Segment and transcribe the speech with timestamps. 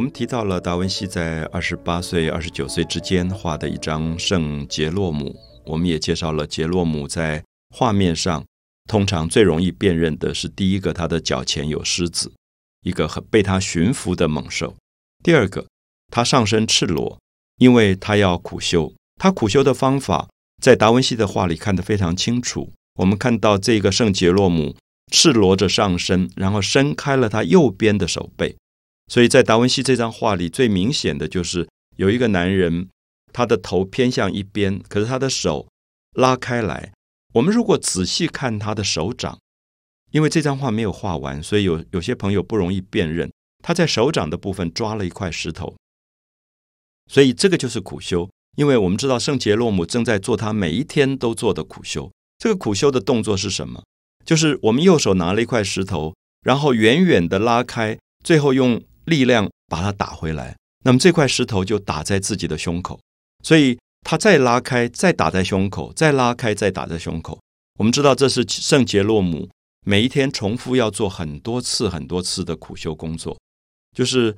[0.00, 5.36] 我们提到了达文西在二十八岁、二十九岁之间画的一张圣杰洛姆，
[5.66, 8.42] 我们也介绍了杰洛姆在画面上
[8.88, 12.32] 通常最容易辨认的是第一个，他的脚前有狮子，
[12.82, 14.74] 一个很被他驯服的猛兽；
[15.22, 15.66] 第二个，
[16.10, 17.18] 他上身赤裸，
[17.58, 18.94] 因为他要苦修。
[19.20, 20.30] 他苦修的方法
[20.62, 22.72] 在达文西的画里看得非常清楚。
[23.00, 24.74] 我们看到这个圣杰洛姆
[25.12, 28.56] 赤裸着上身，然后伸开了他右边的手背。
[29.10, 32.88] 所以在达文西这张画里，最明显的就是有一个男人，
[33.32, 35.66] 他的头偏向一边，可是他的手
[36.12, 36.92] 拉开来。
[37.32, 39.36] 我们如果仔细看他的手掌，
[40.12, 43.28] 因为这张画没有画完，所以有有些朋友不容易辨认。
[43.64, 45.74] 他在手掌的部分抓了一块石头，
[47.10, 48.30] 所以这个就是苦修。
[48.56, 52.12] 因为我们知道圣杰洛姆正在做他每一天都做的苦修。
[52.38, 53.82] 这个苦修的动作是什么？
[54.24, 58.80] 就是我们右手拿了一块石头，然后远远的拉开，最后用。
[59.10, 62.98] 力量把它打回来，那么这块石头就打在自己的胸口，
[63.44, 67.38] 所以他再拉开，再打在胸口，再拉开，再打在胸口。
[67.78, 69.48] 我们知道这是圣杰洛姆
[69.84, 73.36] 每一天重复要做很多次、很多次的苦修工作。
[73.96, 74.36] 就是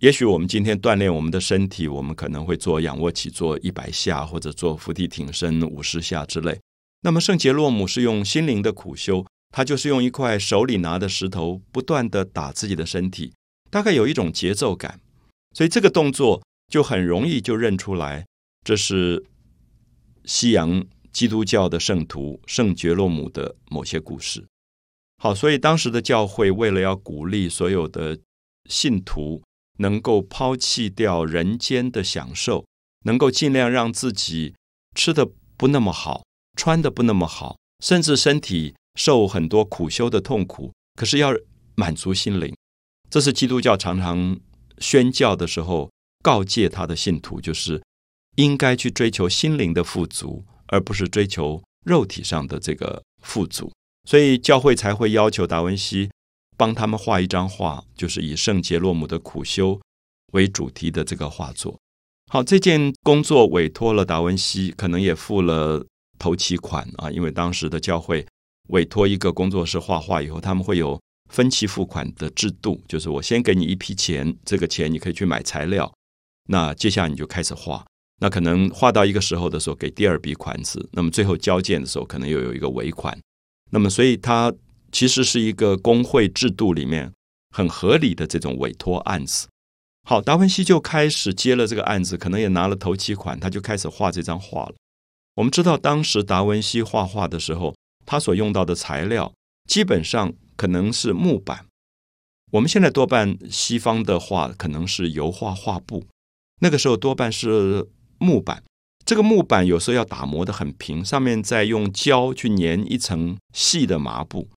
[0.00, 6.58] 也许我们今天锻炼我们的身体，我们可能会做仰卧起坐一百下，或者做伏地挺身五十下之类。
[7.02, 13.32] 那么圣杰洛姆是用心灵的苦修，他就是用一块手里拿的石头，不断的打自己的身体。
[13.70, 15.00] 大概有一种节奏感，
[15.54, 18.26] 所以这个动作就很容易就认出来，
[18.64, 19.24] 这是
[20.24, 24.44] 西洋基督教的圣徒圣杰洛姆的某些故事。
[25.18, 28.18] 好，所以当时的教会为了要鼓励所有的
[28.68, 29.42] 信徒
[29.78, 32.64] 能够抛弃掉人间的享受，
[33.04, 34.54] 能够尽量让自己
[34.94, 36.24] 吃的不那么好，
[36.56, 41.32] 穿的不那么好，甚至身体受很多苦修的痛苦，可是要
[41.74, 42.54] 满足心灵。
[43.10, 44.38] 这是基督教常常
[44.78, 45.90] 宣教的时候
[46.22, 47.82] 告诫他的信徒，就是
[48.36, 53.72] 应该去追求心灵的富足，而不是追求肉体上的这个富足。
[54.08, 56.08] 所以教会才会要求达文西
[56.56, 59.80] 帮他们画一张画，就是以圣杰洛姆的苦修
[60.32, 61.76] 为主题的这个画作。
[62.30, 65.84] 好，这件工作委托了达文西，可能也付了
[66.16, 68.24] 头期款啊，因为当时的教会
[68.68, 71.00] 委托一个工作室画画以后，他们会有。
[71.30, 75.90] 分期付款的制度，就是我先给你一批钱，这个钱你可以去买材料，
[76.48, 77.86] 那接下来你就开始画，
[78.20, 83.16] 那可能画到一个时候的时候给第二笔款子，那么最后交件的时候可能又有一个尾款，
[83.70, 84.52] 那么所以它
[84.90, 87.12] 其实是一个工会制度里面
[87.54, 89.46] 很合理的这种委托案子。
[90.08, 94.74] 好，达文西就开始接了这个案子，可能也拿了头期款，他就开始画这张画了。
[95.36, 99.32] 我们知道当时达文西画画的时候，他所用到的材料
[99.68, 100.34] 基本上。
[100.60, 101.64] 可能是木板，
[102.52, 106.04] 我们现在多半西方的画可能是油画画布，
[106.60, 107.88] 那个时候多半是
[108.18, 108.62] 木板。
[109.06, 114.50] 这个木板有时候要打磨的很平，上面再用胶去粘一层细的麻布，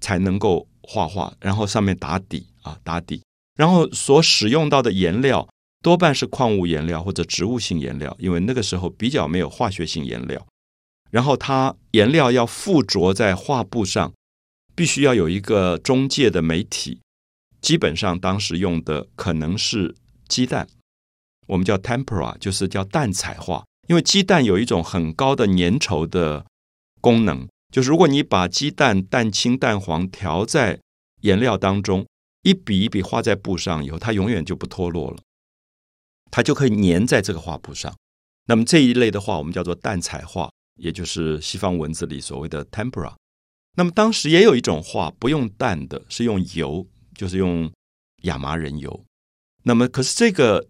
[0.00, 1.34] 才能够画画。
[1.40, 3.20] 然后上面打底啊，打底。
[3.54, 5.46] 然后所使用到的颜料
[5.82, 10.46] 多半是矿物颜料或者植物性颜料，因为那个时候比较没有化学性颜料。
[11.10, 14.10] 然后它颜料要附着在画布上。
[14.74, 17.00] 必须要有一个中介的媒体，
[17.60, 19.94] 基本上当时用的可能是
[20.28, 20.68] 鸡蛋，
[21.46, 23.64] 我们叫 tempera，就是叫蛋彩画。
[23.86, 26.46] 因为鸡蛋有一种很高的粘稠的
[27.00, 30.80] 功能，就是如果你把鸡蛋蛋清、蛋黄调在
[31.20, 32.06] 颜料当中，
[32.42, 35.18] 一笔一笔画在布上以后，它永远就不脱落了，
[36.30, 37.94] 它就可以粘在这个画布上。
[38.46, 43.14] 那么这一类的话，我们叫做蛋彩画，也就是西方文字里所谓的 tempera。
[43.76, 47.72] 那么当时也有一种画不用蛋的，是用油，就是用
[48.22, 49.04] 亚麻仁油。
[49.64, 50.68] 那么可是这个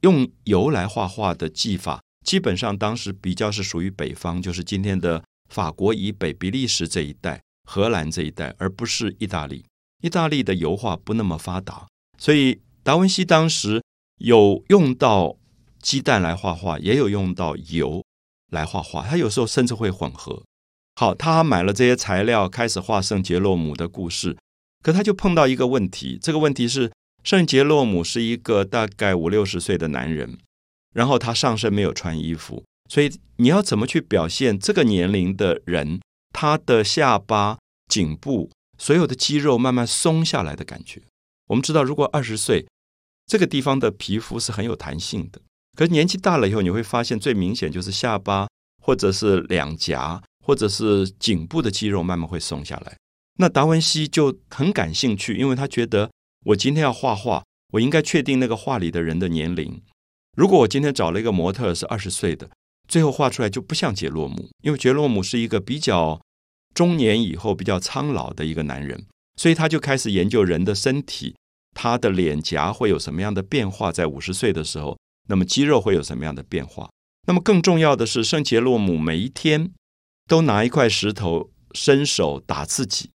[0.00, 9.64] 用油来画画的技法，基本上当时比较是属于北方，就是今天的法国以北、比利时这一带、荷兰这一带，而不是意大利。
[10.02, 11.86] 意大利的油画不那么发达，
[12.18, 13.82] 所以达文西当时
[14.18, 15.36] 有用到
[15.80, 18.04] 鸡蛋来画画，也有用到油
[18.50, 20.42] 来画画，他有时候甚至会混合。
[20.96, 24.36] 好，他买了这些材料，开始画圣杰洛姆的故事。
[24.82, 26.92] 可他就碰到一个问题，这个问题是
[27.24, 30.38] 圣杰洛姆是一个大概五六十岁的男人，
[30.92, 36.00] 然后他上身没有穿衣服，所以你要怎么去表现这个年龄的人
[36.32, 37.58] 他的下巴、
[37.88, 41.00] 颈部所有的肌肉慢慢松下来的感觉？
[41.48, 42.66] 我们知道，如果二十岁，
[43.26, 45.40] 这个地方的皮肤是很有弹性的，
[45.76, 48.46] 可是年纪大了以后，你会发现最明显就是下巴
[48.80, 50.22] 或者是两颊。
[50.44, 52.98] 或者是颈部的肌肉慢慢会松下来，
[53.38, 56.10] 那达文西就很感兴趣，因为他觉得
[56.44, 57.42] 我今天要画画，
[57.72, 59.82] 我应该确定那个画里的人的年龄。
[60.36, 62.50] 如果我今天找了一个模特是二十岁的，
[62.86, 66.20] 最后画出来就不像杰洛姆，因为杰洛姆是一个比较
[66.74, 69.06] 中年以后比较苍老的一个男人，
[69.36, 71.34] 所以他就开始研究人的身体，
[71.72, 74.98] 他的脸颊会有什么样的变化，在五十岁的时候，
[75.28, 76.90] 那么肌肉会有什么样的变化？
[77.26, 79.70] 那么更重要的是，圣杰洛姆每一天
[80.26, 83.10] 都拿一块石头，伸手打自己，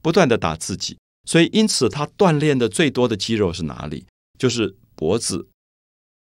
[0.00, 4.06] 不断的打自己，所以因此他锻炼的最多的肌肉是哪里？
[4.38, 5.48] 就是脖子。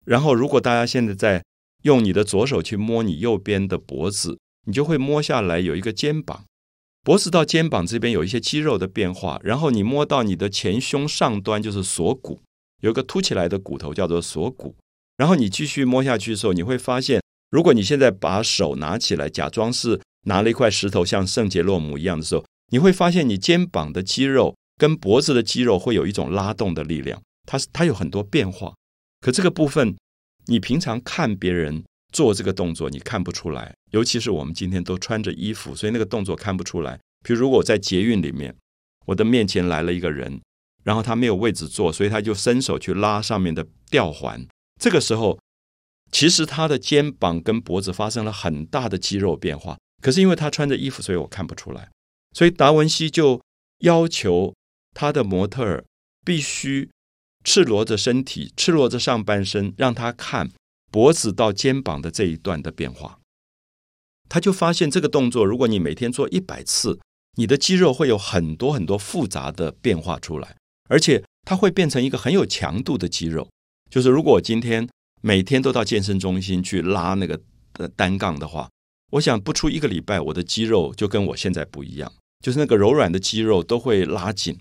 [0.06, 1.44] 然后，如果大家现在在
[1.83, 6.45] 用你的左手去摸你右边的脖子，你就会摸下来有一个肩膀，
[7.03, 9.39] 脖子到肩膀这边有一些肌肉的变化。
[9.44, 12.41] 然后你摸到你的前胸上端就是锁骨，
[12.81, 14.75] 有一个凸起来的骨头叫做锁骨。
[15.18, 28.74] 然后你继续摸下去的时候，你会发现，如果你现在把手拿起来，假装是拿了一块石头，像圣杰洛姆一样的时候，你会发现你肩膀的肌肉跟脖子的肌肉会有一种拉动的力量，它它有很多变化。
[29.21, 29.95] 可这个部分，
[30.45, 31.83] 你平常看别人
[32.13, 33.74] 做这个动作，你看不出来。
[33.91, 37.00] 尤其是我们今天都穿着衣服，所以那个动作看不出来。
[37.25, 38.56] 比如，如果我在捷运里面，
[39.07, 40.41] 我的面前来了一个人，
[40.83, 44.45] 然后他没有位置坐，所以他就伸手去拉上面的吊环。
[44.80, 45.39] 这个时候，
[46.12, 51.89] 其实他的肩膀跟脖子发生了很大的肌肉变化，可是因为他穿着衣服，所以我看不出来。
[52.33, 53.41] 所以达文西就
[53.79, 54.53] 要求
[54.94, 55.83] 他的模特儿
[56.23, 56.89] 必须
[57.44, 60.51] 赤裸着身体，赤裸着上半身，让他看
[60.91, 63.19] 脖子到肩膀的这一段的变化。
[64.29, 66.99] 他就发现这个动作，如果你每天做一百次，
[67.38, 70.57] 你的肌肉会有很多很多复杂的变化出来，
[70.89, 73.47] 而且它会变成一个很有强度的肌肉。
[73.89, 74.88] 就是如果我今天
[75.21, 77.39] 每天都到健身中心去拉那个
[77.73, 78.69] 呃单杠的话，
[79.12, 82.12] 我想不出一个礼拜，我的肌肉就跟我现在不一样，
[82.44, 84.59] 就是那个柔软的肌肉都会拉紧，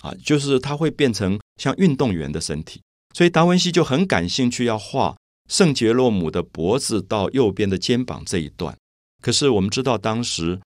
[0.00, 2.80] 啊，就是它会变成像运动员的身体。
[3.14, 5.16] 所以达文西就很感兴趣要画
[5.48, 8.76] 圣杰洛姆的脖子到右边的肩膀这一段。
[9.22, 10.60] 可是我们知道当时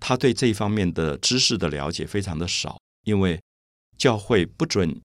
[0.00, 3.40] 他对这一方面的知识的了解非常的少，因为
[3.96, 5.00] 教会不准。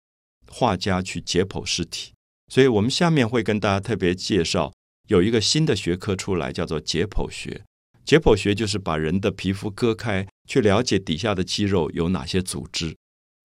[0.56, 2.14] 画家去解剖尸体，
[2.48, 4.72] 所以我们下面会跟大家特别介绍
[5.13, 7.63] 有一个新的学科出来，叫做解剖学。
[8.04, 12.95] 解剖学就是把人的皮肤割开，去了解底下的肌肉有哪些组织。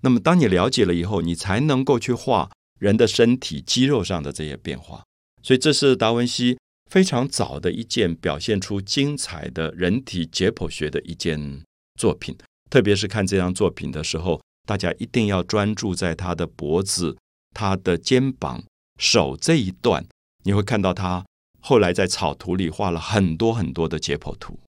[0.02, 2.50] 那么，当你了解了以后，你才能够去画
[2.80, 5.04] 人的身体肌肉上的这些变化。
[5.44, 6.58] 所以，这是达文西
[6.90, 11.62] 非常早的一件表现出精彩的人体解剖学的一件
[12.00, 12.38] 作品。
[12.70, 14.40] 特别是看这张作品的时候。
[14.66, 17.16] 大家一定要专注在他的脖子、
[17.54, 18.62] 他的肩膀、
[19.00, 20.06] 手这一段，
[20.44, 21.26] 你会看到他
[21.60, 24.60] 后来在草图里画了很多很多的解剖图。